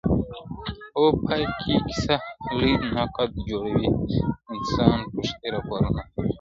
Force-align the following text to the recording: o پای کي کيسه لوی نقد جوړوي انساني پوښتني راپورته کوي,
o 1.03 1.05
پای 1.23 1.43
کي 1.59 1.73
کيسه 1.87 2.15
لوی 2.57 2.71
نقد 2.95 3.31
جوړوي 3.49 3.87
انساني 4.53 5.03
پوښتني 5.13 5.47
راپورته 5.53 6.01
کوي, 6.11 6.27